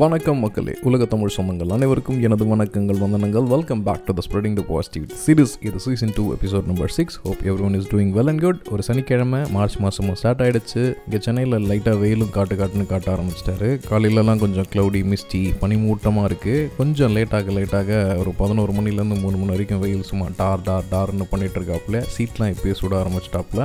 வணக்கம் 0.00 0.40
மக்களே 0.44 0.72
உலக 0.88 1.04
தமிழ் 1.10 1.32
சொந்தங்கள் 1.34 1.72
அனைவருக்கும் 1.74 2.18
எனது 2.26 2.44
வணக்கங்கள் 2.52 2.98
வந்தனங்கள். 3.02 3.44
Welcome 3.52 3.82
back 3.86 4.02
to 4.06 4.12
the 4.18 4.22
spreading 4.26 4.56
the 4.58 4.62
positivity 4.70 5.16
series 5.24 5.54
இது 5.66 5.78
season 5.84 6.12
two 6.16 6.24
episode 6.34 6.66
number 6.70 6.92
six 6.96 7.16
hope 7.24 7.42
everyone 7.68 7.76
is 7.78 7.88
doing 7.92 8.10
well 8.16 8.30
and 8.32 8.42
good 8.44 8.60
ஒரு 8.74 8.82
சனிக்கிழமை 8.88 9.40
மார்ச் 9.56 9.76
மாதமும் 9.84 10.16
ஸ்டார்ட் 10.20 10.42
ஆகிடுச்சு 10.44 10.82
இங்கே 11.04 11.20
சென்னையில் 11.26 11.56
லைட்டாக 11.70 11.96
வெயிலும் 12.02 12.32
காட்டு 12.36 12.56
காட்டுன்னு 12.60 12.86
காட்ட 12.92 13.10
ஆரம்பிச்சிட்டாரு. 13.16 13.68
காலையிலலாம் 13.90 14.42
கொஞ்சம் 14.44 14.68
க்ளவுடி 14.72 15.02
மிஸ்டி 15.12 15.42
பனிமூட்டமாக 15.62 16.30
இருக்குது 16.30 16.66
கொஞ்சம் 16.80 17.14
லேட்டாக 17.18 17.54
லேட்டாக 17.58 18.00
ஒரு 18.22 18.32
பதினோரு 18.40 18.74
மணிலேருந்து 18.78 19.20
மூணு 19.24 19.38
மணி 19.42 19.54
வரைக்கும் 19.56 19.82
வெயில் 19.84 20.08
சும்மா 20.10 20.28
டார் 20.40 20.64
டார் 20.70 20.90
டார்னு 20.94 21.28
பண்ணிட்டு 21.34 21.60
இருக்காப்புல. 21.60 22.02
சீட்லாம் 22.16 22.52
இப்போயே 22.56 22.76
சுட 22.82 22.96
ஆரம்பிச்சிட்டாப்புல. 23.04 23.62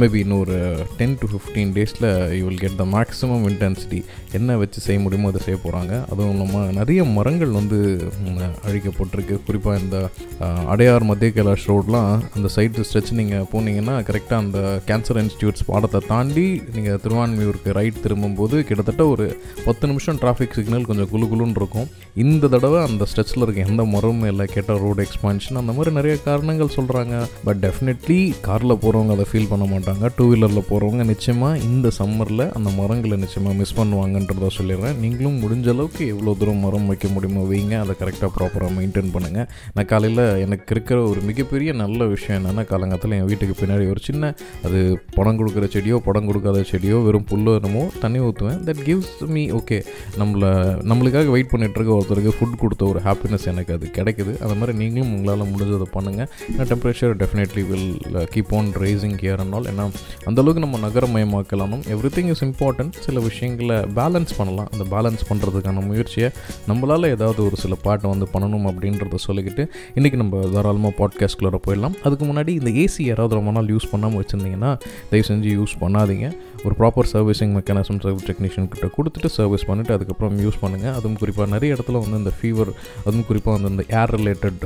மேபி 0.00 0.18
இன்னொரு 0.24 0.56
டென் 0.98 1.16
டு 1.20 1.28
ஃபிஃப்டீன் 1.30 1.70
டேஸில் 1.76 2.04
you 2.38 2.42
will 2.48 2.60
get 2.64 2.76
the 2.82 2.84
maximum 2.96 3.46
intensity 3.52 4.00
என்ன 4.38 4.56
வச்சு 4.60 4.80
செய்ய 4.84 4.98
முடியுமோ 5.04 5.30
அதை 5.30 5.40
செய்ய 5.46 5.56
போகிறாங்க 5.64 5.92
அதுவும் 6.10 6.32
இல்லாமல் 6.34 6.72
நிறைய 6.78 7.00
மரங்கள் 7.16 7.52
வந்து 7.58 7.78
அழிக்கப்பட்டிருக்கு. 8.68 9.36
குறிப்பாக 9.46 9.82
இந்த 9.84 9.96
அடையார் 10.72 11.08
மத்திய 11.10 11.30
கைலாஷ் 11.36 11.66
ரோட்லாம் 11.72 12.10
அந்த 12.36 12.48
சைடு 12.56 12.84
ஸ்ட்ரெச் 12.88 13.12
நீங்கள் 13.20 13.46
போனீங்கன்னா 13.52 13.96
கரெக்டாக 14.08 14.40
அந்த 14.44 14.58
கேன்சர் 14.90 15.20
இன்ஸ்டியூட்ஸ் 15.24 15.66
பாடத்தை 15.70 16.00
தாண்டி 16.12 16.46
நீங்கள் 16.76 17.00
திருவான்மையூருக்கு 17.04 17.76
ரைட் 17.78 18.02
திரும்பும்போது 18.06 18.56
கிட்டத்தட்ட 18.68 19.02
ஒரு 19.14 19.26
பத்து 19.66 19.84
நிமிஷம் 19.92 20.20
டிராஃபிக் 20.22 20.56
சிக்னல் 20.58 20.86
கொஞ்சம் 20.90 21.10
குளு 21.12 21.28
குழுன்னு 21.32 21.58
இருக்கும். 21.62 21.88
இந்த 22.24 22.48
தடவை 22.54 22.80
அந்த 22.88 23.06
ஸ்ட்ரெச்சில் 23.10 23.44
இருக்க 23.44 23.68
எந்த 23.70 23.82
மரமும் 23.94 24.28
இல்லை. 24.32 24.46
கேட்டால் 24.54 24.82
ரோடு 24.84 25.06
எக்ஸ்பான்ஷன் 25.06 25.60
அந்த 25.62 25.72
மாதிரி 25.76 25.94
நிறைய 25.98 26.14
காரணங்கள் 26.28 26.74
சொல்கிறாங்க 26.78 27.14
பட் 27.46 27.60
டெஃபினெட்லி 27.66 28.18
காரில் 28.48 28.80
போகிறவங்க 28.84 29.14
அதை 29.16 29.26
ஃபீல் 29.30 29.50
பண்ண 29.52 29.64
மாட்டாங்க. 29.72 30.10
டூ 30.16 30.24
வீலரில் 30.32 30.68
போகிறவங்க 30.70 31.04
நிச்சயமாக 31.12 31.62
இந்த 31.68 31.88
சம்மரில் 32.00 32.44
அந்த 32.58 32.68
மரங்களை 32.78 33.18
நிச்சயமாக 33.24 33.54
மிஸ் 33.60 33.76
பண்ணுவாங்கன்றத 33.78 34.50
சொல்லிடுறேன். 34.58 34.96
நீங்களும் 35.04 35.38
முடிஞ்ச 35.50 35.68
அளவுக்கு 35.74 36.02
எவ்வளோ 36.06 36.32
தூரம் 36.40 36.60
மரம் 36.64 36.86
வைக்க 36.86 37.06
முடியுமோ 37.14 37.42
வைங்க 37.52 37.74
அதை 37.82 37.94
கரெக்டாக 38.00 38.28
ப்ராப்பராக 38.34 38.72
மெயின்டைன் 38.74 39.08
பண்ணுங்கள் 39.14 39.46
நான் 39.74 39.88
காலையில் 39.92 40.22
எனக்கு 40.44 40.74
இருக்கிற 40.74 40.98
ஒரு 41.02 41.20
மிகப்பெரிய 41.20 41.70
நல்ல 41.80 42.06
விஷயம் 42.12 42.36
என்னென்னா 42.40 42.64
காலங்காலத்தில் 42.72 43.14
என் 43.16 43.28
வீட்டுக்கு 43.30 43.54
பின்னாடி 43.62 43.84
ஒரு 43.94 44.00
சின்ன 44.08 44.32
அது 44.66 44.78
படம் 45.14 45.38
கொடுக்குற 45.40 45.68
செடியோ 45.74 45.96
படம் 46.08 46.28
கொடுக்காத 46.30 46.64
செடியோ 46.72 46.98
வெறும் 47.06 47.26
புல்லோ 47.30 47.54
என்னமோ 47.58 47.82
தண்ணி 48.04 48.20
ஊற்றுவேன் 48.20 48.60
தட் 48.68 48.82
கிவ்ஸ் 48.88 49.10
மீ 49.34 49.42
ஓகே 49.60 49.78
நம்மளை 50.20 50.50
நம்மளுக்காக 50.90 51.32
வெயிட் 51.36 51.50
பண்ணிகிட்ருக்க 51.52 51.92
ஒருத்தருக்கு 51.98 52.34
ஃபுட் 52.38 52.56
கொடுத்த 52.62 52.84
ஒரு 52.84 53.00
ஹாப்பினஸ் 53.08 53.48
எனக்கு 53.52 53.72
அது 53.76 53.88
கிடைக்குது. 53.98 54.34
அந்த 54.44 54.54
மாதிரி 54.54 54.76
நீங்களும் 54.78 55.12
உங்களால் 55.16 55.50
முடிஞ்சதை 55.52 55.88
பண்ணுங்கள் 55.96 56.28
ஏன்னா 56.52 56.66
temperature 56.72 57.18
definitely 57.24 57.64
will 57.72 57.90
keep 58.34 58.54
on 58.60 58.70
rising 58.84 59.18
gear 59.22 59.42
and 59.44 59.54
all 59.58 59.68
ஏன்னா 59.72 59.86
அந்தளவுக்கு 60.28 60.64
நம்ம 60.66 60.78
நகரமயமாக்கலானும் 60.86 61.84
எவ்ரி 61.96 62.12
திங் 62.16 62.30
இஸ் 62.34 62.44
இம்பார்ட்டன்ட் 62.48 62.96
சில 63.06 63.20
விஷயங்களை 63.28 63.78
பேலன்ஸ் 64.00 64.34
பண்ணலாம். 64.38 64.70
அந்த 64.72 64.86
பேலன்ஸ் 64.94 65.28
பண்ணுறதுக்கான 65.40 65.84
முயற்சியை 65.86 66.30
நம்மளால் 66.68 67.10
ஏதாவது 67.14 67.40
ஒரு 67.46 67.56
சில 67.56 67.74
பாட்டை 67.86 68.10
வந்து 68.10 68.28
பண்ணணும் 68.34 68.66
அப்படின்றத 68.70 69.18
சொல்லிக்கிட்டு 69.26 69.64
இன்றைக்கி 69.94 70.16
நம்ம 70.22 70.42
தாராளமாக 70.54 70.94
பாட்காஸ்ட்குள்ளே 71.00 71.60
போயிடலாம். 71.66 71.94
அதுக்கு 72.06 72.24
முன்னாடி 72.30 72.52
இந்த 72.60 72.70
ஏசி 72.84 73.02
யாராவது 73.10 73.34
ரொம்ப 73.38 73.50
நாள் 73.56 73.72
யூஸ் 73.74 73.90
பண்ணாமல் 73.90 74.20
வச்சுருந்தீங்கன்னா 74.22 74.72
தயவு 75.10 75.26
செஞ்சு 75.30 75.50
யூஸ் 75.58 75.74
பண்ணாதீங்க. 75.82 76.28
ஒரு 76.64 76.74
proper 76.78 77.08
servicing 77.12 77.52
mechanism 77.56 78.00
service 78.04 78.26
technician 78.30 78.68
கிட்ட 78.72 78.86
கொடுத்துட்டு 78.96 79.28
சர்வீஸ் 79.36 79.64
பண்ணிவிட்டு 79.68 79.94
அதுக்கப்புறம் 79.96 80.34
யூஸ் 80.44 80.58
பண்ணுங்கள் 80.62 80.94
அதுவும் 80.98 81.18
குறிப்பாக 81.20 81.48
நிறைய 81.54 81.76
இடத்துல 81.76 82.00
வந்து 82.04 82.18
இந்த 82.22 82.32
ஃபீவர் 82.38 82.70
அதுவும் 83.04 83.26
குறிப்பாக 83.28 83.54
வந்து 83.56 83.70
இந்த 83.74 83.84
air 84.00 84.12
related 84.16 84.60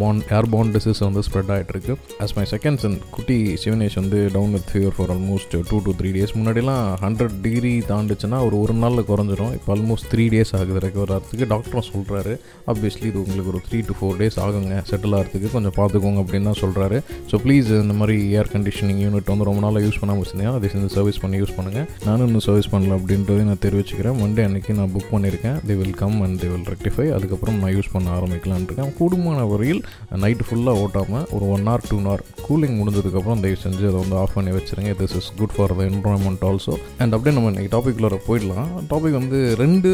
bond 0.00 0.24
air 0.36 0.48
bond 0.54 0.74
disease 0.76 1.00
வந்து 1.06 1.22
ஸ்ப்ரெட் 1.28 1.50
ஆகிட்டுருக்கு 1.54 1.96
அஸ் 2.24 2.34
மை 2.38 2.44
செகண்ட் 2.52 2.80
சன் 2.84 2.96
குட்டி 3.16 3.38
சிவனேஷ் 3.64 3.98
வந்து 4.02 4.20
down 4.36 4.54
with 4.56 4.68
fever 4.72 4.94
for 4.98 5.12
almost 5.16 5.56
two 5.70 5.78
to 5.86 5.94
three 6.00 6.12
days 6.18 6.34
முன்னாடிலாம் 6.38 6.84
ஹண்ட்ரட் 7.04 7.36
டிகிரி 7.46 7.74
தாண்டுச்சுன்னா 7.90 8.40
ஒரு 8.46 8.58
ஒரு 8.60 8.76
நாளில் 8.84 9.08
குறைஞ்சிரும். 9.10 9.52
இப்போ 9.58 9.70
ஆல்மோஸ்ட் 9.76 10.08
த்ரீ 10.12 10.19
த்ரீ 10.20 10.26
டேஸ் 10.32 10.50
ஆகுது 10.56 10.80
ரெக்கவர் 10.84 11.10
ஆகிறதுக்கு 11.14 11.46
டாக்டரும் 11.52 11.84
சொல்கிறாரு 11.92 12.32
ஆப்வியஸ்லி 12.70 13.06
இது 13.10 13.18
உங்களுக்கு 13.20 13.50
ஒரு 13.52 13.60
த்ரீ 13.66 13.78
டு 13.88 13.92
ஃபோர் 13.98 14.16
டேஸ் 14.20 14.36
ஆகுங்க. 14.44 14.74
செட்டில் 14.88 15.14
ஆகிறதுக்கு 15.18 15.48
கொஞ்சம் 15.54 15.74
பார்த்துக்கோங்க 15.78 16.18
அப்படின்னு 16.22 16.48
தான் 16.48 16.58
சொல்கிறாரு 16.62 16.98
ஸோ 17.30 17.36
ப்ளீஸ் 17.44 17.68
இந்த 17.84 17.94
மாதிரி 18.00 18.16
ஏர் 18.38 18.50
கண்டிஷனிங் 18.54 19.00
யூனிட் 19.04 19.30
வந்து 19.32 19.46
ரொம்ப 19.48 19.60
நாளாக 19.64 19.82
யூஸ் 19.86 19.98
பண்ணாமல் 20.00 20.22
வச்சுருந்தேன் 20.22 20.50
அதை 20.58 20.68
சேர்ந்து 20.72 20.90
சர்வீஸ் 20.96 21.20
பண்ணி 21.22 21.38
யூஸ் 21.42 21.54
பண்ணுங்கள் 21.58 21.86
நானும் 22.08 22.26
இன்னும் 22.28 22.44
சர்வீஸ் 22.48 22.68
பண்ணல 22.72 22.98
அப்படின்றதை 22.98 23.44
நான் 23.50 23.62
தெரிவிச்சுக்கிறேன். 23.66 24.16
மண்டே 24.22 24.44
அன்றைக்கி 24.48 24.74
நான் 24.80 24.92
புக் 24.96 25.08
பண்ணியிருக்கேன். 25.14 25.56
They 25.70 25.76
will 25.80 25.96
come 26.02 26.18
and 26.26 26.38
they 26.42 26.50
will 26.52 26.68
rectify 26.72 27.06
அதுக்கப்புறம் 27.18 27.58
நான் 27.62 27.74
யூஸ் 27.76 27.90
பண்ண 27.94 28.10
ஆரம்பிக்கலான் 28.18 28.66
இருக்கேன். 28.68 28.92
கூடுமான 29.00 29.46
வரையில் 29.52 29.82
நைட்டு 30.24 30.46
ஃபுல்லாக 30.50 30.84
ஓட்டாமல் 30.84 31.26
ஒரு 31.38 31.48
one 31.54 31.66
hour 31.70 31.86
two 31.90 31.98
hour 32.08 32.24
cooling 32.48 32.76
முடிஞ்சதுக்கப்புறம் 32.82 33.42
தயவு 33.46 33.60
செஞ்சு 33.64 33.84
அதை 33.92 33.96
வந்து 34.04 34.18
ஆஃப் 34.24 34.36
பண்ணி 34.38 34.54
வச்சுருங்க. 34.58 34.92
This 35.02 35.16
is 35.22 35.30
good 35.40 35.56
for 35.56 35.76
the 35.80 35.88
environment 35.92 36.46
also 36.50 36.76
and 37.02 37.12
அப்படியே 37.16 37.36
நம்ம 37.38 37.54
இன்றைக்கி 37.54 37.72
டாபிக்ல 37.78 38.06
போயிடலாம். 38.28 38.70
டாபிக் 38.92 39.18
வந்து 39.22 39.40
ரெண்டு 39.64 39.90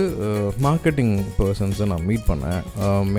மார்க்கெட்டிங் 0.67 1.15
பர்சன்ஸை 1.39 1.87
நான் 1.93 2.05
மீட் 2.09 2.27
பண்ணேன். 2.31 2.63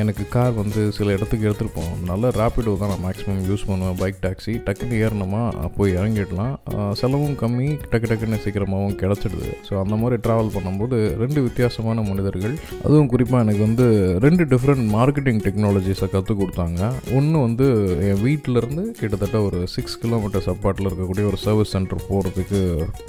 எனக்கு 0.04 0.24
கார் 0.36 0.54
வந்து 0.62 0.82
சில 0.98 1.14
இடத்துக்கு 1.18 1.48
எடுத்துகிட்டு 1.50 1.78
போகணும். 1.78 2.04
நல்ல 2.12 2.32
ரேப்பிடோ 2.40 2.74
தான் 2.82 2.92
நான் 2.94 3.04
மேக்ஸிமம் 3.08 3.42
யூஸ் 3.50 3.66
பண்ணுவேன். 3.70 3.98
பைக் 4.02 4.20
டாக்ஸி 4.26 4.54
டக்குன்னு 4.68 5.02
ஏறணுமா? 5.06 5.44
போய் 5.78 5.96
இறங்கிடலாம். 6.00 6.56
செலவும் 7.02 7.38
கம்மி. 7.44 7.70
டக்கு 7.92 8.10
டக்குன்னு 8.12 8.42
சீக்கிரமாகவும் 8.46 8.98
கிடச்சிடுது. 9.02 9.52
ஸோ 9.68 9.74
அந்த 9.84 9.96
மாதிரி 10.02 10.18
ட்ராவல் 10.28 10.54
பண்ணும்போது 10.58 11.00
ரெண்டு 11.24 11.40
வித்தியாசமான 11.48 12.06
மனிதர்கள். 12.10 12.56
அதுவும் 12.86 13.12
குறிப்பாக 13.14 13.44
எனக்கு 13.46 13.64
வந்து 13.68 13.88
ரெண்டு 14.28 14.46
டிஃப்ரெண்ட் 14.54 14.86
மார்க்கெட்டிங் 14.98 15.42
டெக்னாலஜிஸை 15.48 16.10
கற்றுக் 16.16 16.42
கொடுத்தாங்க. 16.42 16.92
ஒன்று 17.18 17.38
வந்து 17.48 17.68
என் 18.10 18.22
வீட்டிலேருந்து 18.28 18.86
கிட்டத்தட்ட 19.02 19.38
ஒரு 19.48 19.60
சிக்ஸ் 19.76 19.98
கிலோமீட்டர்ஸ் 20.04 20.50
அப்பாட்டில் 20.54 20.90
இருக்கக்கூடிய 20.90 21.26
ஒரு 21.32 21.40
சர்வீஸ் 21.46 21.74
சென்டர் 21.76 22.08
போகிறதுக்கு 22.10 22.60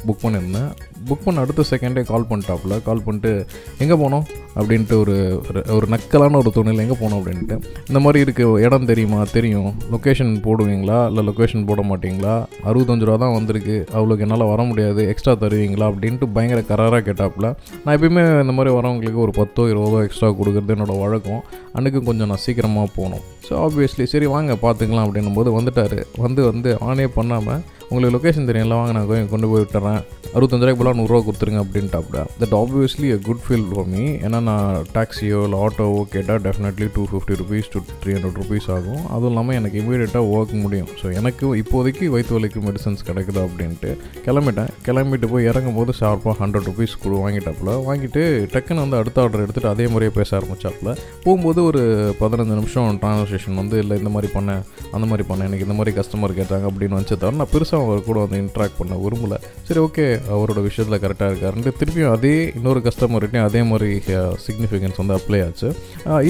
புக் 0.06 0.22
பண்ணியிருந்தேன். 0.24 0.70
புக் 1.08 1.24
பண்ண 1.26 1.44
அடுத்த 1.44 1.64
செகண்டே 1.72 2.02
கால் 2.12 2.28
பண்ணிட்டாப்புல. 2.30 2.76
கால் 2.88 3.04
பண்ணிட்டு 3.06 3.32
எங்கே 3.78 3.94
போனோம்? 3.94 4.22
அப்படின்ட்டு 4.56 4.98
ஒரு 4.98 5.42
ஒரு- 5.52 5.72
ஒரு 5.72 5.86
நக்கலான 5.90 6.36
ஒரு 6.36 6.52
துணியில் 6.52 6.88
எங்கே 6.88 7.06
போனோம் 7.06 7.18
அப்படின்ட்டு. 7.18 7.62
இந்த 7.86 8.00
மாதிரி 8.00 8.18
இருக்கு 8.18 8.52
இடம் 8.52 8.84
தெரியுமா? 8.84 9.22
தெரியும். 9.32 9.74
லொக்கேஷன் 9.92 10.42
போடுவீங்களா? 10.42 11.06
இல்லை 11.06 11.28
லொக்கேஷன் 11.28 11.66
போட 11.66 11.82
மாட்டிங்களா? 11.82 12.44
அறுபத்தஞ்சு 12.64 13.04
ரூபா 13.04 13.16
தான் 13.16 13.32
வந்திருக்கு. 13.32 13.84
அவ்வளோக்கு 13.94 14.18
என்னால் 14.18 14.48
வர 14.48 14.62
முடியாது. 14.62 15.08
எக்ஸ்ட்ரா 15.08 15.32
தருவீங்களா? 15.32 15.92
அப்படின்ட்டு 15.92 16.28
பயங்கர 16.32 16.60
கராராக 16.60 17.00
கேட்டாப்புல 17.00 17.54
நான் 17.84 17.98
எப்பயுமே 17.98 18.40
இந்த 18.40 18.52
மாதிரி 18.52 18.74
வரவங்களுக்கு 18.74 19.14
ஒரு 19.14 19.30
பத்தோ 19.30 19.62
இருபதோ 19.62 20.02
எக்ஸ்ட்ரா 20.02 20.28
கொடுக்குறது 20.28 20.68
என்னோட 20.68 21.00
வழக்கம். 21.00 21.44
அன்றைக்கும் 21.72 22.04
கொஞ்சம் 22.04 22.26
நான் 22.26 22.36
சீக்கிரமாக 22.36 22.88
போகணும் 22.96 23.20
ஸோ 23.48 23.52
ஆப்வியஸ்லி 23.52 24.04
சரி 24.04 24.26
வாங்க 24.26 24.52
பார்த்துக்கலாம் 24.52 25.08
அப்படின்னும் 25.08 25.34
போது 25.34 25.60
வந்துட்டார். 25.60 26.04
வந்து 26.16 26.44
வந்து 26.44 26.78
ஆனே 26.80 27.08
பண்ணாமல் 27.14 27.60
உங்களுக்கு 27.90 28.14
லொக்கேஷன் 28.14 28.48
தெரியல 28.48 28.78
வாங்க 28.78 28.92
நான் 28.96 29.30
கொண்டு 29.32 29.46
போய் 29.50 29.62
விட்டுறேன். 29.62 30.00
அறுபத்தஞ்சாயிரம் 30.32 30.62
ரூபாய்க்கு 30.62 30.80
போல 30.80 30.90
நூறுரூவா 30.98 31.20
கொடுத்துருங்க 31.26 31.60
அப்படின்ட்டாப்ல. 31.64 32.18
That 32.40 32.54
obviously 32.58 33.08
a 33.14 33.18
good 33.28 33.42
feel 33.44 33.64
for 33.68 33.88
me 33.92 34.02
ஏன்னா 34.26 34.38
நான் 34.48 34.88
டாக்ஸியோ 34.96 35.38
இல்லை 35.46 35.58
ஆட்டோவோ 35.66 36.00
கேட்டால் 36.14 36.42
definitely 36.46 36.86
two 36.96 37.02
fifty 37.10 37.36
rupees 37.42 37.70
two 37.74 37.80
three 38.02 38.12
hundred 38.16 38.38
rupees 38.40 38.68
ஆகும். 38.74 39.02
அதுவும் 39.14 39.30
இல்லாமல் 39.32 39.56
எனக்கு 39.60 39.78
இமீடியட்டாக 39.82 40.32
ஒர்க் 40.34 40.52
முடியும். 40.64 40.90
ஸோ 41.00 41.06
எனக்கு 41.20 41.46
இப்போதைக்கு 41.62 42.10
வயிற்று 42.14 42.36
வலிக்கு 42.36 42.62
மெடிசன்ஸ் 42.66 43.06
கிடைக்குது 43.08 43.40
அப்படின்ட்டு 43.46 43.92
கிளம்பிட்டேன். 44.26 44.70
கிளம்பிட்டு 44.88 45.30
போய் 45.32 45.48
இறங்கும் 45.52 45.78
போது 45.78 45.94
ஷார்ப்பாக 46.00 46.36
ஹண்ட்ரட் 46.42 46.68
ருபீஸ் 46.70 46.98
கொடு 47.04 47.22
வாங்கிட்டாப்புல 47.24 47.78
வாங்கிட்டு 47.88 48.22
டக்குன்னு 48.56 48.84
வந்து 48.86 49.00
அடுத்த 49.00 49.24
ஆர்டர் 49.24 49.44
எடுத்துகிட்டு 49.46 49.72
அதே 49.74 49.88
மாதிரியே 49.94 50.14
பேச 50.18 50.30
ஆரம்பிச்சாப்புல 50.40 50.92
போகும்போது 51.24 51.62
ஒரு 51.70 51.82
பதினஞ்சு 52.22 52.54
நிமிஷம் 52.60 53.00
ட்ரான்ஸ்லேஷன் 53.04 53.60
வந்து 53.62 53.78
இல்லை 53.84 53.96
இந்த 54.02 54.12
மாதிரி 54.16 54.30
பண்ணேன் 54.36 54.62
அந்த 54.94 55.04
மாதிரி 55.10 55.26
பண்ணேன் 55.32 55.50
எனக்கு 55.50 55.68
இந்த 55.68 55.78
மாதிரி 55.80 55.96
கஸ்டமர் 56.00 56.38
கேட்டாங்க 56.42 56.66
அப்படின்னு 56.72 57.00
வச்சு 57.00 57.14
தவிர 57.16 57.36
நான் 57.42 57.52
பெருசாக 57.56 57.77
அவர் 57.84 58.06
கூட 58.08 58.18
வந்து 58.24 58.40
இன்ட்ராக்ட் 58.44 58.78
பண்ண 58.80 58.96
விரும்பலை. 59.04 59.38
சரி 59.68 59.80
ஓகே 59.86 60.06
அவரோட 60.34 60.60
விஷயத்தில் 60.68 61.00
கரெக்டாக 61.04 61.30
இருக்காருன்ட்டு 61.32 61.74
திருப்பியும் 61.80 62.12
அதே 62.16 62.34
இன்னொரு 62.58 62.82
கஸ்டமர்கிட்டையும் 62.88 63.48
அதே 63.48 63.62
மாதிரி 63.70 63.90
uh, 64.18 64.32
சிக்னிஃபிகன்ஸ் 64.46 65.00
வந்து 65.02 65.16
அப்ளை 65.18 65.40
ஆச்சு. 65.46 65.68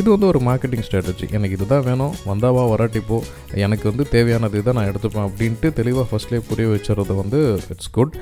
இது 0.00 0.08
வந்து 0.14 0.30
ஒரு 0.32 0.40
மார்க்கெட்டிங் 0.48 0.84
ஸ்ட்ராட்டஜி 0.88 1.26
எனக்கு 1.38 1.56
இதுதான் 1.58 1.86
வேணும். 1.90 2.14
வந்தாவா 2.30 2.64
வராட்டி 2.74 3.02
எனக்கு 3.64 3.84
வந்து 3.90 4.04
தேவையானது 4.14 4.58
இதை 4.60 4.72
நான் 4.76 4.88
எடுத்துப்பேன் 4.90 5.26
அப்படின்ட்டு 5.28 5.68
தெளிவாக 5.78 6.06
ஃபர்ஸ்ட்லேயே 6.10 6.42
புரிய 6.48 6.66
வச்சுறது 6.72 7.12
வந்து 7.20 7.38
இட்ஸ் 7.72 7.90
குட் 7.96 8.14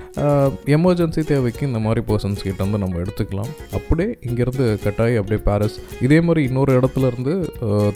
எமர்ஜென்சி 0.76 1.22
தேவைக்கு 1.30 1.62
இந்த 1.68 1.80
மாதிரி 1.86 2.00
பர்சன்ஸ் 2.10 2.44
கிட்ட 2.46 2.60
வந்து 2.64 2.80
நம்ம 2.82 2.98
எடுத்துக்கலாம். 3.04 3.50
அப்படியே 3.78 4.10
இங்கேருந்து 4.28 4.66
கட்டாயி 4.84 5.14
அப்படியே 5.20 5.40
பாரிஸ் 5.48 5.76
இதே 6.06 6.18
மாதிரி 6.26 6.42
இன்னொரு 6.48 6.72
இடத்துல 6.80 7.08
இருந்து 7.12 7.34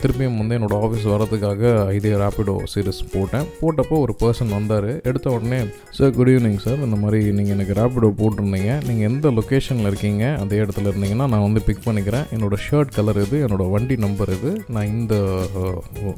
திருப்பியும் 0.03 0.38
வந்து 0.43 0.56
என்னோட 0.59 0.76
ஆஃபீஸ் 0.87 1.06
வரதுக்காக 1.15 1.62
இதே 1.99 2.12
ரேப்பிடோ 2.23 2.56
சீரிஸ் 2.73 3.03
போட்டேன். 3.15 3.47
போட்டப்போ 3.61 3.99
ஒரு 4.05 4.15
பர்சன் 4.23 4.55
வந்தார். 4.59 4.88
எடுத்து 5.11 5.20
உடனே 5.29 5.61
சார் 5.97 6.13
குட் 6.17 6.31
ஈவினிங் 6.33 6.61
சார் 6.65 6.81
இந்த 6.87 6.97
மாதிரி 7.03 7.19
நீங்கள் 7.39 7.55
எனக்கு 7.57 7.75
ரேப்பிடோ 7.81 8.09
போட்டிருந்தீங்க. 8.21 8.73
நீங்கள் 8.89 9.09
எந்த 9.11 9.31
லொக்கேஷனில் 9.39 9.89
இருக்கீங்க? 9.91 10.25
அதே 10.43 10.59
இடத்துல 10.65 10.91
இருந்தீங்கன்னா 10.93 11.27
நான் 11.33 11.47
வந்து 11.47 11.63
பிக் 11.69 11.85
பண்ணிக்கிறேன். 11.87 12.27
என்னோட 12.35 12.57
ஷர்ட் 12.67 12.93
கலர் 12.97 13.21
இது 13.25 13.39
என்னோட 13.47 13.65
வண்டி 13.75 13.97
நம்பர் 14.05 14.33
இது. 14.37 14.53
நான் 14.75 14.91
இந்த 14.99 15.15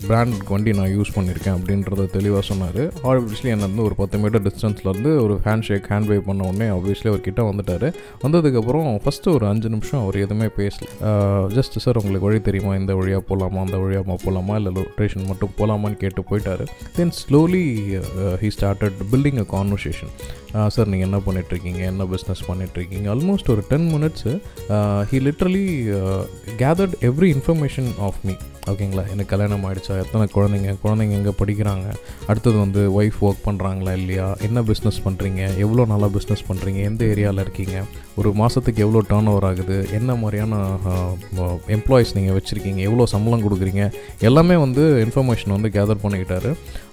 பிராண்ட் 0.07 0.37
வண்டி 0.53 0.75
நான் 0.81 0.93
யூஸ் 0.97 1.15
பண்ணியிருக்கேன் 1.17 1.57
அப்படின்றத 1.59 2.07
தெளிவாக 2.17 2.45
சொன்னார். 2.51 2.83
ஆப்வியஸ்லி 3.11 3.51
என்ன 3.55 3.69
வந்து 3.71 3.85
ஒரு 3.89 3.97
பத்து 4.03 4.19
மீட்டர் 4.23 4.45
டிஸ்டன்ஸ்லேருந்து 4.49 5.13
ஒரு 5.25 5.37
ஹேண்ட் 5.47 5.67
ஷேக் 5.69 5.89
ஹேண்ட் 5.93 6.11
வேவ் 6.13 6.25
பண்ண 6.29 6.49
உடனே 6.51 6.69
ஆப்வியஸ்லி 6.77 7.09
அவர் 7.13 7.27
கிட்டே 7.29 7.43
வந்துட்டார். 7.51 7.89
வந்ததுக்கப்புறம் 8.25 8.89
ஃபஸ்ட்டு 9.05 9.35
ஒரு 9.37 9.47
அஞ்சு 9.53 9.69
நிமிஷம் 9.75 10.03
அவர் 10.03 10.19
எதுவுமே 10.25 10.49
பேசல. 10.61 10.87
ஜஸ்ட் 11.57 11.79
சார் 11.85 12.01
உங்களுக்கு 12.03 12.29
வழி 12.29 12.41
தெரியுமா? 12.49 12.75
இந்த 12.83 12.95
வழியாக 13.01 13.25
போகலாமா 13.29 13.61
அந்த 13.67 13.79
வழியாக 13.85 14.05
போகலாமா 14.25 14.55
இல்லை 14.61 14.73
லொட்டேஷன் 14.79 15.29
மட்டும் 15.31 15.55
போகலாமான்னு 15.59 15.99
கேட்டு 16.03 16.23
போயிட்டார். 16.31 16.65
Then 16.97 17.13
slowly 17.21 17.65
he 18.43 18.51
started 18.57 18.92
started 18.93 19.11
building 19.12 19.41
a 19.43 19.47
conversation 19.53 20.12
sir 20.69 20.89
நீங்கள் 20.89 21.09
என்ன 21.09 21.19
பண்ணிகிட்ருக்கீங்க 21.27 21.83
என்ன 21.91 22.05
பிஸ்னஸ் 22.06 22.43
பண்ணிகிட்ருக்கீங்க 22.49 23.09
ஆல்மோஸ்ட் 23.09 23.50
ஒரு 23.50 23.62
ten 23.71 23.87
minutes 23.94 24.33
he 25.11 25.19
literally 25.29 25.67
gathered 26.59 26.97
every 27.11 27.31
information 27.37 27.91
of 28.09 28.19
me 28.25 28.35
ஓகேங்களா? 28.70 29.03
எனக்கு 29.12 29.31
கல்யாணம் 29.31 29.64
ஆகிடுச்சா 29.69 29.94
எத்தனை 30.03 30.25
குழந்தைங்க? 30.35 30.73
குழந்தைங்க 30.82 31.14
எங்கே 31.20 31.32
படிக்கிறாங்க? 31.38 31.87
அடுத்தது 32.31 32.56
வந்து 32.64 32.81
ஒய்ஃப் 32.99 33.19
ஒர்க் 33.29 33.41
பண்ணுறாங்களா 33.47 33.93
இல்லையா? 34.00 34.26
என்ன 34.47 34.59
பிஸ்னஸ் 34.69 35.00
பண்ணுறீங்க 35.06 35.41
எவ்வளோ 35.64 35.85
நல்லா 35.93 36.09
பிஸ்னஸ் 36.17 36.44
பண்ணுறீங்க 36.49 36.81
எந்த 36.91 37.03
ஏரியாவில் 37.12 37.43
இருக்கீங்க? 37.44 37.76
ஒரு 38.20 38.31
மாதத்துக்கு 38.41 38.85
எவ்வளோ 38.85 39.00
டேர்ன் 39.11 39.31
ஓவர் 39.32 39.47
ஆகுது? 39.49 39.79
என்ன 39.99 40.14
மாதிரியான 40.23 40.61
எம்ப்ளாயீஸ் 41.76 42.14
நீங்கள் 42.19 42.37
வச்சுருக்கீங்க? 42.38 42.81
எவ்வளோ 42.88 43.06
சம்பளம் 43.14 43.44
கொடுக்குறீங்க? 43.47 43.85
எல்லாமே 44.31 44.59
வந்து 44.65 44.85
இன்ஃபர்மேஷன் 45.06 45.55
வந்து 45.56 45.70
கேதர் 45.79 46.03
பண்ணிக்கிட்டாரு. 46.05 46.53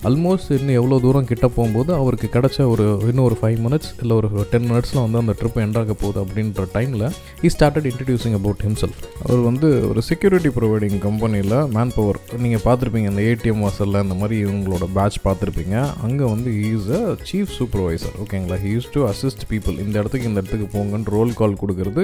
ஆல்மோஸ்ட் 0.10 0.52
இன்னும் 0.58 0.78
எவ்வளோ 0.82 1.00
தூரம் 1.06 1.30
கிட்ட 1.34 1.46
போகும்போது 1.60 1.92
அவருக்கு 2.02 2.30
கிடச்ச 2.38 2.68
ஒரு 2.74 2.88
இன்னும் 3.12 3.28
ஒரு 3.30 3.38
ஃபைவ் 3.44 3.60
மினிட்ஸ் 3.68 3.92
இல்லை 4.02 4.16
ஒரு 4.20 4.48
டென் 4.54 4.68
மினிட்ஸில் 4.72 5.04
வந்து 5.06 5.22
அந்த 5.24 5.36
ட்ரிப் 5.42 5.62
எண்ட் 5.66 5.80
ஆக 5.84 5.94
போகுது 6.04 6.20
அப்படின்ற 6.26 6.68
டைமில் 6.76 7.08
he 7.46 7.54
started 7.58 7.90
introducing 7.94 8.38
about 8.42 8.66
himself 8.68 9.00
அவர் 9.26 9.44
வந்து 9.50 9.70
ஒரு 9.92 10.04
செக்யூரிட்டி 10.12 10.52
ப்ரொவைடிங் 10.60 11.00
கம்பெனியில் 11.08 11.58
மேன் 11.76 11.94
பவர் 11.98 12.20
நீங்கள் 12.44 12.64
பார்த்துருப்பீங்க 12.66 13.10
இந்த 13.14 13.24
ஏடிஎம் 13.32 13.64
வாசலில் 13.66 14.02
இந்த 14.06 14.16
மாதிரி 14.22 14.38
இவங்களோட 14.46 14.88
பேட்ச் 14.98 15.20
பார்த்துருப்பீங்க. 15.28 15.76
அங்கே 16.06 16.26
வந்து 16.34 16.50
இஸ் 16.72 16.90
அ 17.00 17.02
சீஃப் 17.30 17.54
சூப்பர்வைசர் 17.60 18.16
ஓகேங்களா 18.24 18.58
he 18.66 18.72
use 18.76 18.90
to 18.96 19.04
assist 19.12 19.46
people 19.52 19.78
இந்த 19.86 19.96
இடத்துக்கு 20.02 20.30
இந்த 20.32 20.42
இடத்துக்கு 20.42 20.68
போங்கன்னு 20.78 21.14
ரோல் 21.18 21.34
கால் 21.42 21.60
கொடுக்குறது 21.62 22.04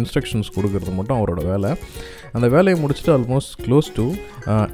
இன்ஸ்ட்ரக்ஷன்ஸ் 0.00 0.54
கொடுக்குறது 0.56 0.94
மட்டும் 1.00 1.18
அவரோட 1.20 1.42
வேலை. 1.52 1.72
அந்த 2.36 2.46
வேலையை 2.54 2.76
முடிச்சுட்டு 2.80 3.12
almost 3.16 3.54
close 3.66 3.88
to 3.98 4.06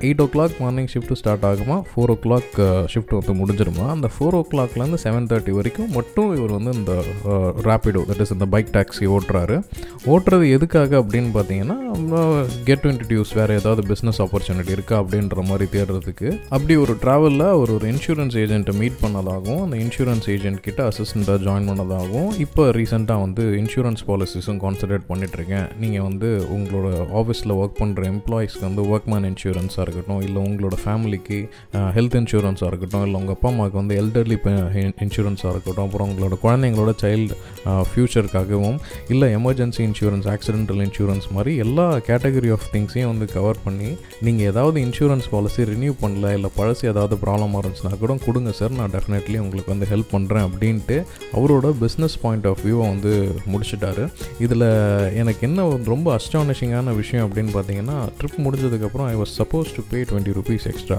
eight 0.07 0.23
o'clock 0.35 0.57
morning 0.63 0.89
shift 0.93 1.19
start 1.21 1.45
ஆகுமா? 1.51 1.77
ஃபோர் 1.91 2.13
ஓ 2.15 2.17
கிளாக் 2.25 2.55
ஷிஃப்ட் 2.93 3.15
வந்து 3.19 3.35
முடிஞ்சிருமா? 3.41 3.87
அந்த 3.97 4.09
ஃபோர் 4.15 4.37
ஓ 4.39 4.43
கிளாக்லேருந்து 4.53 5.01
செவன் 5.05 5.29
தேர்ட்டி 5.33 5.53
வரைக்கும் 5.59 5.91
மட்டும் 5.99 6.31
இவர் 6.39 6.57
வந்து 6.59 6.73
இந்த 6.81 6.95
ரேப்பிடோ 7.69 8.03
தட் 8.11 8.23
இஸ் 8.25 8.35
இந்த 8.37 8.49
பைக் 8.55 8.73
டாக்ஸி 8.77 9.07
ஓட்டுறாரு. 9.17 9.59
ஓட்டுறது 10.13 10.47
எதுக்காக 10.57 10.99
அப்படின்னு 11.03 11.31
பார்த்தீங்கன்னா 11.37 11.79
கெட் 12.69 12.83
டு 12.85 12.91
இன்ட்ரடியூஸ் 12.95 13.33
வேறு 13.41 13.59
ஏதாவது 13.61 13.85
பிஸ்னஸ் 13.93 14.14
ஆப்பர்ச்சுனிட்டி 14.19 14.71
இருக்கா 14.71 15.03
அப்படின்ற 15.03 15.43
மாதிரி 15.47 15.79
தேடுறதுக்கு 15.79 16.41
அப்படி 16.49 16.77
ஒரு 16.77 16.97
ட்ராவலில் 17.03 17.47
அவர் 17.49 17.71
ஒரு 17.71 17.93
இன்சூரன்ஸ் 17.93 18.37
ஏஜென்ட்டை 18.37 18.75
மீட் 18.75 18.99
பண்ணதாகவும் 19.03 19.63
அந்த 19.63 19.77
இன்சூரன்ஸ் 19.77 20.31
ஏஜென்ட் 20.31 20.61
கிட்ட 20.61 20.89
அசிஸ்டண்ட்டாக 20.89 21.39
ஜாயின் 21.47 21.69
பண்ணதாகவும் 21.71 22.39
இப்போ 22.39 22.71
ரீசெண்டாக 22.71 23.21
வந்து 23.21 23.43
இன்சூரன்ஸ் 23.63 24.05
பாலிசிஸும் 24.07 24.61
கான்சன்ட்ரேட் 24.65 25.07
பண்ணிட்டுருக்கேன். 25.09 25.67
நீங்கள் 25.79 26.03
வந்து 26.03 26.49
உங்களோட 26.53 26.87
ஆஃபீஸில் 27.21 27.55
ஒர்க் 27.61 27.79
பண்ணுற 27.79 28.03
எம்ப்ளாயீஸ்க்கு 28.15 28.61
வந்து 28.61 28.83
ஒர்க்மேன் 28.83 29.29
இன்சூரன்ஸாக 29.31 29.81
இருக்கட்டும் 29.81 30.21
இல்லை 30.21 30.43
உங்களோட 30.43 30.77
ஃபேமிலிக்கு 30.85 31.39
ஹெல்த் 31.73 32.17
இன்சூரன்ஸாக 32.21 32.67
இருக்கட்டும் 32.67 33.05
இல்லை 33.05 33.21
உங்கள் 33.21 33.35
அப்பா 33.35 33.49
அம்மாவுக்கு 33.49 33.79
வந்து 33.79 33.97
எல்டர்லி 34.03 34.39
இன்சூரன்ஸாக 35.01 35.51
இருக்கட்டும் 35.51 35.87
அப்புறம் 35.87 36.11
உங்களோட 36.11 36.35
குழந்தைங்களோட 36.43 36.93
சைல்டு 37.03 37.37
ஃப்யூச்சருக்காகவும் 37.91 38.79
இல்லை 39.09 39.35
எமர்ஜென்சி 39.35 39.83
இன்சூரன்ஸ் 39.89 40.29
ஆக்சிடென்டல் 40.29 40.83
இன்சூரன்ஸ் 40.87 41.27
மாதிரி 41.31 41.57
எல்லா 41.57 41.97
கேட்டகரி 41.97 42.53
ஆஃப் 42.53 42.67
திங்ஸையும் 42.73 43.07
வந்து 43.07 43.27
கவர் 43.27 43.57
பண்ணி 43.65 43.97
நீங்கள் 44.27 44.49
ஏதாவது 44.53 44.79
இன்சூரன்ஸ் 44.87 45.29
பாலிசி 45.35 45.63
ரினியூ 45.73 45.93
பண்ணல 46.03 46.33
இல்லை 46.39 46.51
பழசு 46.59 46.85
ஏதாவது 46.93 47.15
ப்ராப்ளமாக 47.25 47.61
இருந்துச்சுன்னா 47.63 47.99
கூட 48.03 48.17
கொடுங்க 48.27 48.53
சார் 48.59 48.75
நான் 48.81 48.93
டெஃபினெட்லி 48.97 49.39
உங்களுக்கு 49.45 49.73
வந்து 49.75 49.89
ஹெல்ப் 49.93 50.11
பண்ணுறேன் 50.15 50.47
அப்படின்ட்டு 50.49 50.97
அவரோட 51.39 51.67
பிஸ்னஸ் 51.83 52.17
பாயிண்ட் 52.23 52.47
ஆஃப் 52.51 52.63
வியூவை 52.67 52.85
வந்து 52.93 53.13
முடிச்சிட்டாரு. 53.53 54.05
இதில் 54.47 54.67
எனக்கு 55.23 55.43
என்ன 55.49 55.67
ரொம்ப 55.93 56.07
அஸ்டானிஷிங்கான 56.19 56.95
விஷயம் 57.01 57.27
அப்படின்னு 57.27 57.55
பார்த்தீங்கன்னா 57.57 57.97
ட்ரிப் 58.19 58.39
முடிஞ்சதுக்கப்புறம் 58.47 59.09
I 59.13 59.17
was 59.23 59.35
suppose 59.41 59.75
to 59.77 59.85
pay 59.91 60.01
twenty 60.11 60.35
rupees 60.39 60.67
extra 60.73 60.99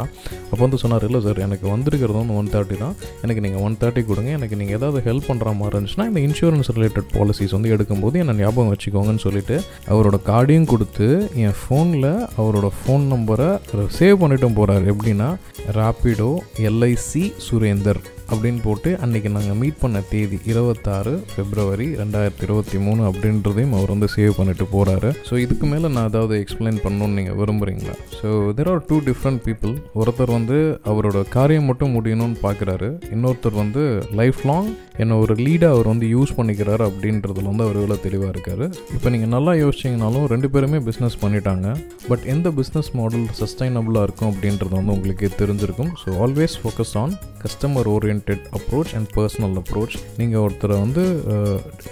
அப்போ 0.51 0.61
வந்து 0.65 0.81
சொன்னார் 0.83 1.07
இல்லை 1.09 1.21
சார் 1.27 1.43
எனக்கு 1.47 1.65
வந்திருக்கிறது 1.73 2.19
வந்து 2.21 2.35
ஒன் 2.41 2.51
தேர்ட்டி 2.55 2.77
தான். 2.83 2.95
எனக்கு 3.25 3.41
நீங்கள் 3.45 3.63
ஒன் 3.67 3.77
தேர்ட்டி 3.81 4.01
கொடுங்க. 4.09 4.29
எனக்கு 4.39 4.55
நீங்கள் 4.59 4.77
ஏதாவது 4.79 4.99
ஹெல்ப் 5.07 5.27
பண்ணுற 5.29 5.55
மாதிரி 5.59 5.73
இருந்துச்சுன்னா 5.75 6.05
இந்த 6.11 6.21
இன்சூரன்ஸ் 6.27 6.71
ரிலேட்டட் 6.77 7.09
பாலிசிஸ் 7.17 7.55
வந்து 7.57 7.71
எடுக்கும்போது 7.75 8.15
என்னை 8.23 8.35
ஞாபகம் 8.41 8.71
வச்சுக்கோங்கன்னு 8.73 9.23
சொல்லிட்டு 9.27 9.55
அவரோட 9.93 10.17
கார்டையும் 10.29 10.69
கொடுத்து 10.73 11.07
என் 11.45 11.57
ஃபோனில் 11.59 12.09
அவரோட 12.41 12.67
ஃபோன் 12.77 12.94
நம்பரை 13.03 13.49
சேவ் 13.97 14.21
பண்ணிட்டும் 14.21 14.53
போகிறார் 14.53 14.85
எப்படின்னா 14.91 15.29
ராப்பிடோ 15.71 16.31
எல்ஐசி 16.59 17.33
சுரேந்தர் 17.45 18.01
அப்படின்னு 18.31 18.61
போட்டு 18.65 18.89
அன்றைக்கி 19.05 19.29
நாங்கள் 19.35 19.57
மீட் 19.61 19.79
பண்ண 19.81 19.97
தேதி 20.11 20.37
இருபத்தாறு 20.51 21.13
ஃபெப்ரவரி 21.31 21.87
ரெண்டாயிரத்தி 22.01 22.43
இருபத்தி 22.47 22.77
மூணு 22.85 23.01
அப்படின்றதையும் 23.09 23.75
அவர் 23.77 23.93
வந்து 23.93 24.07
சேவ் 24.15 24.33
பண்ணிட்டு 24.39 24.65
போகிறாரு 24.73 25.09
ஸோ 25.27 25.33
இதுக்கு 25.43 25.65
மேலே 25.73 25.87
நான் 25.95 26.09
ஏதாவது 26.11 26.35
எக்ஸ்பிளைன் 26.43 26.79
பண்ணணும்னு 26.85 27.17
நீங்கள் 27.19 27.37
விரும்புகிறீங்களா 27.41 27.95
so 28.19 28.29
there 28.59 28.71
are 28.73 28.83
two 28.89 28.97
different 29.09 29.41
people 29.47 29.73
ஒருத்தர் 30.01 30.35
வந்து 30.37 30.57
அவரோட 30.93 31.21
காரியம் 31.35 31.69
மட்டும் 31.71 31.95
முடியணும்னு 31.97 32.39
பார்க்குறாரு 32.47 32.89
இன்னொருத்தர் 33.15 33.61
வந்து 33.63 33.83
லைஃப் 34.21 34.41
லாங் 34.51 34.71
என்னை 35.03 35.15
ஒரு 35.23 35.33
லீடாக 35.45 35.75
அவர் 35.75 35.91
வந்து 35.91 36.07
யூஸ் 36.15 36.35
பண்ணிக்கிறாரு 36.39 36.83
அப்படின்றதுல 36.89 37.49
வந்து 37.51 37.65
அவர் 37.67 37.79
இவ்வளோ 37.79 37.97
தெளிவாக 38.05 38.33
இருக்கார். 38.33 38.63
இப்போ 38.95 39.07
நீங்கள் 39.13 39.33
நல்லா 39.35 39.53
யோசிச்சிங்கனாலும் 39.61 40.27
ரெண்டு 40.33 40.47
பேருமே 40.53 40.79
பிஸ்னஸ் 40.87 41.17
பண்ணிட்டாங்க. 41.23 41.67
பட் 42.09 42.23
எந்த 42.33 42.49
பிஸ்னஸ் 42.59 42.91
மாடல் 42.99 43.25
சஸ்டைனபிளாக 43.41 44.07
இருக்கும் 44.07 44.31
அப்படின்றது 44.31 44.73
வந்து 44.79 44.95
உங்களுக்கே 44.97 45.31
தெரிஞ்சிருக்கும். 45.41 45.91
So 46.03 46.17
always 46.25 46.55
focus 46.61 46.95
on 47.03 47.15
customer 47.45 47.89
orient 47.95 48.31
approach 48.59 48.93
and 48.99 49.09
personal 49.17 49.57
approach 49.61 49.95
நீங்கள் 50.21 50.41
ஒருத்தரை 50.45 50.77
வந்து 50.85 51.03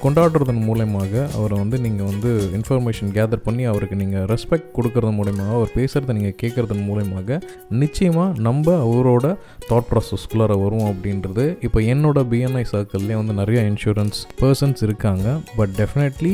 கொண்டாடுறதன் 0.04 0.62
மூலயமாக 0.70 1.12
அவரை 1.38 1.58
வந்து 1.64 1.80
நீங்கள் 1.86 2.10
வந்து 2.12 2.32
இன்ஃபர்மேஷன் 2.60 3.12
கேதர் 3.18 3.44
பண்ணி 3.48 3.66
அவருக்கு 3.72 3.98
நீங்கள் 4.04 4.26
ரெஸ்பெக்ட் 4.34 4.70
கொடுக்கறது 4.78 5.14
மூலயமாக 5.20 5.56
அவர் 5.60 5.74
பேசுகிறத 5.78 6.16
நீங்கள் 6.20 6.38
கேட்குறதன் 6.44 6.86
மூலயமாக 6.90 7.40
நிச்சயமாக 7.84 8.40
நம்ம 8.48 8.76
அவரோட 8.88 9.26
தாட் 9.70 9.90
ப்ராசஸ்குள்ளார 9.92 10.52
வருவோம் 10.64 10.90
அப்படின்றது. 10.92 11.46
இப்போ 11.68 11.80
என்னோட 11.94 12.20
பிஎன்ஐ 12.32 12.64
சர்க்கிள்லேயே 12.74 13.18
வந்து 13.22 13.34
நிறைய 13.42 13.60
இன்சூரன்ஸ் 13.72 14.20
பர்சன்ஸ் 14.42 14.82
இருக்காங்க. 14.88 15.28
பட் 15.60 15.74
டெஃபினெட்லி 15.82 16.34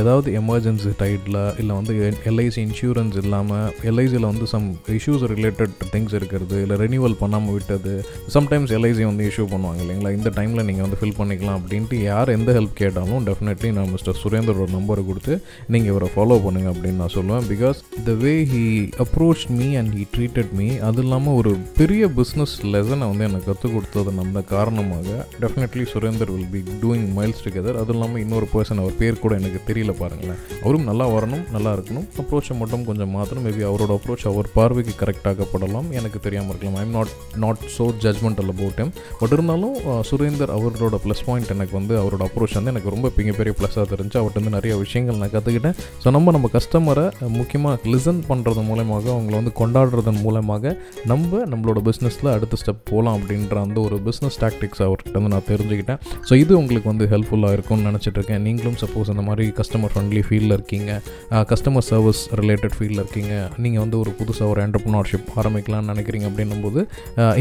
ஏதாவது 0.00 0.28
எமர்ஜென்சி 0.40 0.92
டைட்டில் 1.02 1.40
இல்லை 1.60 1.74
வந்து 1.80 1.94
எல்ஐசி 2.30 2.60
இன்சூரன்ஸ் 2.66 3.16
இல்லாமல் 3.24 3.66
எல்ஐசியில் 3.90 4.28
வந்து 4.32 4.46
சம் 4.54 4.66
இஷ்யூஸ் 4.98 5.24
ரிலேட்டட் 5.34 5.74
திங்ஸ் 5.94 6.16
இருக்கிறது 6.20 6.58
இல்லை 6.64 6.78
ரெனியூவல் 6.84 7.16
பண்ணாமல் 7.22 7.54
விட்டது. 7.56 7.94
சம்டைம்ஸ் 8.56 8.76
எல்ஐசி 8.76 9.02
வந்து 9.08 9.24
இஷ்யூ 9.28 9.44
பண்ணுவாங்க 9.50 9.80
இல்லைங்களா? 9.84 10.10
இந்த 10.16 10.28
டைமில் 10.36 10.64
நீங்கள் 10.68 10.84
வந்து 10.84 10.98
ஃபில் 11.00 11.16
பண்ணிக்கலாம் 11.18 11.56
அப்படின்ட்டு 11.58 11.96
யார் 12.10 12.28
எந்த 12.36 12.50
ஹெல்ப் 12.56 12.76
கேட்டாலும் 12.80 13.24
டெஃபினெட்லி 13.26 13.70
நான் 13.78 13.90
மிஸ்டர் 13.94 14.18
சுரேந்தரோட 14.20 14.68
நம்பரை 14.76 15.02
கொடுத்து 15.08 15.34
நீங்கள் 15.72 15.90
இவரை 15.92 16.08
ஃபாலோ 16.14 16.36
பண்ணுங்கள் 16.44 16.72
அப்படின்னு 16.72 17.00
நான் 17.02 17.12
சொல்லுவேன். 17.16 17.44
Because 17.50 17.78
the 18.06 18.12
way 18.22 18.32
he 18.52 18.62
approach 19.04 19.42
me 19.58 19.66
and 19.80 19.92
he 19.98 20.04
treated 20.14 20.52
me 20.60 20.68
அது 20.88 21.02
இல்லாமல் 21.04 21.36
ஒரு 21.40 21.52
பெரிய 21.80 22.08
பிஸ்னஸ் 22.20 22.54
லெசனை 22.74 23.08
வந்து 23.12 23.26
எனக்கு 23.28 23.48
கற்றுக் 23.50 23.74
கொடுத்தது 23.76 24.14
நம்ம 24.20 24.42
காரணமாக. 24.54 25.18
Definitely 25.44 25.84
Surender 25.92 26.32
will 26.36 26.50
be 26.54 26.62
doing 26.84 27.06
miles 27.18 27.44
together 27.48 27.80
அது 27.82 27.94
இல்லாமல் 27.96 28.22
இன்னொரு 28.24 28.48
பர்சன் 28.54 28.82
அவர் 28.84 28.98
பேர் 29.02 29.22
கூட 29.24 29.34
எனக்கு 29.42 29.62
தெரியல 29.70 29.94
பாருங்களேன். 30.02 30.40
அவரும் 30.64 30.88
நல்லா 30.90 31.08
வரணும் 31.16 31.44
நல்லா 31.58 31.74
இருக்கணும். 31.78 32.08
அப்ரோச்சை 32.24 32.56
மட்டும் 32.62 32.88
கொஞ்சம் 32.90 33.14
மாற்றணும் 33.18 33.46
மேபி 33.48 33.68
அவரோட 33.72 33.92
அப்ரோச் 33.98 34.26
அவர் 34.32 34.50
பார்வைக்கு 34.58 34.96
கரெக்டாகப்படலாம் 35.04 35.90
எனக்கு 36.00 36.20
தெரியாமல் 36.28 36.52
இருக்கலாம். 36.54 36.80
I'm 36.84 36.96
not 36.98 37.14
not 37.46 37.62
so 37.78 37.84
judgemental 38.06 38.45
about 38.46 38.76
போட்டேன் 38.76 38.90
பட் 39.20 39.32
இருந்தாலும் 39.36 39.74
சுரேந்தர் 40.08 40.52
அவரோட 40.56 40.96
ப்ளஸ் 41.04 41.22
பாயிண்ட் 41.26 41.50
எனக்கு 41.54 41.74
வந்து 41.78 41.94
அவரோட 42.02 42.22
அப்ரோச் 42.28 42.56
வந்து 42.58 42.72
எனக்கு 42.74 42.92
ரொம்ப 42.94 43.06
மிகப்பெரிய 43.18 43.52
ப்ளஸ்ஸாக 43.58 43.86
தெரிஞ்சு 43.92 44.16
அவர்கிட்ட 44.20 44.40
வந்து 44.42 44.54
நிறைய 44.58 44.72
விஷயங்கள் 44.84 45.18
நான் 45.22 45.32
கற்றுக்கிட்டேன் 45.34 45.76
ஸோ 46.02 46.10
நம்ம 46.16 46.32
நம்ம 46.36 46.48
கஸ்டமரை 46.56 47.06
முக்கியமாக 47.38 47.90
லிசன் 47.92 48.20
பண்ணுறது 48.30 48.62
மூலயமாக 48.70 49.06
அவங்கள 49.14 49.34
வந்து 49.40 49.52
கொண்டாடுறதன் 49.60 50.20
மூலமாக 50.26 50.74
நம்ம 51.12 51.40
நம்மளோட 51.52 51.80
பிஸ்னஸில் 51.88 52.30
அடுத்த 52.36 52.58
ஸ்டெப் 52.62 52.82
போகலாம் 52.90 53.16
அப்படின்ற 53.18 53.56
அந்த 53.66 53.78
ஒரு 53.86 53.96
பிஸ்னஸ் 54.08 54.38
டாக்டிக்ஸ் 54.44 54.82
அவர்கிட்ட 54.86 55.16
வந்து 55.18 55.32
நான் 55.34 55.46
தெரிஞ்சுக்கிட்டேன். 55.52 56.00
ஸோ 56.28 56.32
இது 56.42 56.52
உங்களுக்கு 56.60 56.88
வந்து 56.92 57.06
ஹெல்ப்ஃபுல்லாக 57.12 57.56
இருக்கும்னு 57.56 57.88
நினச்சிட்டு 57.90 58.18
இருக்கேன். 58.20 58.42
நீங்களும் 58.46 58.78
சப்போஸ் 58.82 59.10
அந்த 59.14 59.24
மாதிரி 59.28 59.46
கஸ்டமர் 59.60 59.92
ஃப்ரெண்ட்லி 59.92 60.22
ஃபீல்டில் 60.28 60.56
இருக்கீங்க. 60.58 60.90
கஸ்டமர் 61.52 61.86
சர்வீஸ் 61.90 62.22
ரிலேட்டட் 62.42 62.74
ஃபீல்டில் 62.76 63.02
இருக்கீங்க. 63.04 63.34
நீங்கள் 63.64 63.82
வந்து 63.84 63.96
ஒரு 64.02 64.12
புதுசாக 64.20 64.52
ஒரு 64.52 64.60
என்டர்ப்ரனர்ஷிப் 64.66 65.28
ஆரம்பிக்கலாம்னு 65.42 65.90
நினைக்கிறீங்க 65.92 66.26
அப்படின்னும் 66.30 66.62
போது 66.66 66.80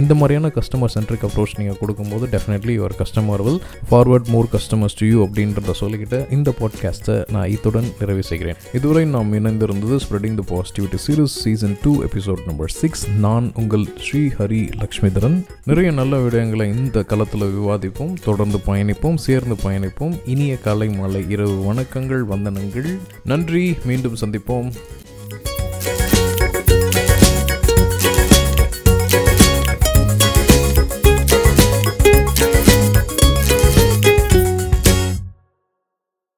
இந்த 0.02 0.14
மாதிரியான 0.20 0.52
கஸ்டமர் 0.58 0.85
கஸ்டமர் 0.86 0.94
சென்ட்ரிக் 0.96 1.24
அப்ரோச் 1.24 1.58
நீங்கள் 1.58 1.78
கொடுக்கும்போது 1.78 2.26
definitely 2.38 2.74
your 2.80 2.96
customer 2.98 3.44
will 3.44 3.62
forward 3.92 4.28
more 4.28 4.48
customers 4.52 4.98
to 4.98 5.08
you 5.08 5.26
அப்படின்றத 5.26 5.74
சொல்லிக்கிட்டு 5.80 6.32
இந்த 6.32 6.54
பாட்காஸ்ட்டை 6.60 7.32
நான் 7.32 7.50
இத்துடன் 7.50 7.90
நிறைவு 8.00 8.24
செய்கிறேன். 8.24 8.56
இதுவரை 8.74 9.06
நாம் 9.06 9.34
இணைந்திருந்தது 9.34 10.00
spreading 10.06 10.38
the 10.42 10.44
positivity 10.54 10.98
series 11.08 11.36
season 11.44 11.78
two 11.82 12.04
episode 12.04 12.46
number 12.46 12.70
six 12.70 13.10
நான் 13.10 13.52
உங்கள் 13.56 13.86
ஸ்ரீ 14.00 14.28
ஹரி 14.28 14.62
லக்ஷ்மிதரன். 14.84 15.44
நிறைய 15.66 15.92
நல்ல 15.92 16.18
விடயங்களை 16.18 16.66
இந்த 16.76 17.04
களத்தில் 17.04 17.56
விவாதிப்போம் 17.58 18.14
தொடர்ந்து 18.24 18.58
பயணிப்போம் 18.68 19.16
சேர்ந்து 19.16 19.56
பயணிப்போம். 19.64 20.20
இனிய 20.26 20.58
காலை 20.58 20.90
மாலை 20.90 21.30
இரவு 21.30 21.74
வணக்கங்கள் 21.74 22.24
வந்தனங்கள். 22.32 22.98
நன்றி 23.24 23.76
மீண்டும் 23.86 24.18
சந்திப்போம். 24.22 24.72